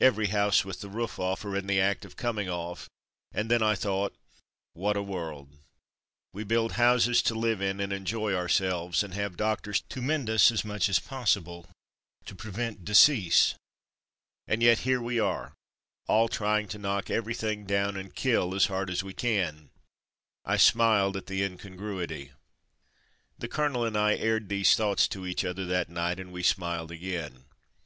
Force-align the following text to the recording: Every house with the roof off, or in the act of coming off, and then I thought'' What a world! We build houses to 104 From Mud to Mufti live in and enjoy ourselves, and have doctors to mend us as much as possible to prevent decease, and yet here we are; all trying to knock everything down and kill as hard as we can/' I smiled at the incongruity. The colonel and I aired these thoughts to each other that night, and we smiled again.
Every 0.00 0.28
house 0.28 0.64
with 0.64 0.80
the 0.80 0.88
roof 0.88 1.18
off, 1.18 1.44
or 1.44 1.54
in 1.54 1.66
the 1.66 1.78
act 1.78 2.06
of 2.06 2.16
coming 2.16 2.48
off, 2.48 2.88
and 3.34 3.50
then 3.50 3.62
I 3.62 3.74
thought'' 3.74 4.16
What 4.72 4.96
a 4.96 5.02
world! 5.02 5.54
We 6.32 6.42
build 6.42 6.72
houses 6.80 7.20
to 7.20 7.34
104 7.34 7.34
From 7.34 7.42
Mud 7.42 7.72
to 7.74 7.74
Mufti 7.74 7.74
live 7.74 7.74
in 7.74 7.80
and 7.82 7.92
enjoy 7.92 8.34
ourselves, 8.34 9.02
and 9.02 9.12
have 9.12 9.36
doctors 9.36 9.82
to 9.82 10.00
mend 10.00 10.30
us 10.30 10.50
as 10.50 10.64
much 10.64 10.88
as 10.88 10.98
possible 11.00 11.66
to 12.24 12.34
prevent 12.34 12.86
decease, 12.86 13.56
and 14.48 14.62
yet 14.62 14.78
here 14.88 15.02
we 15.02 15.20
are; 15.20 15.52
all 16.06 16.30
trying 16.30 16.66
to 16.68 16.78
knock 16.78 17.10
everything 17.10 17.66
down 17.66 17.98
and 17.98 18.14
kill 18.14 18.54
as 18.54 18.68
hard 18.68 18.88
as 18.88 19.04
we 19.04 19.12
can/' 19.12 19.68
I 20.46 20.56
smiled 20.56 21.14
at 21.18 21.26
the 21.26 21.42
incongruity. 21.44 22.32
The 23.36 23.48
colonel 23.48 23.84
and 23.84 23.98
I 23.98 24.16
aired 24.16 24.48
these 24.48 24.74
thoughts 24.74 25.06
to 25.08 25.26
each 25.26 25.44
other 25.44 25.66
that 25.66 25.90
night, 25.90 26.18
and 26.18 26.32
we 26.32 26.42
smiled 26.42 26.90
again. 26.90 27.44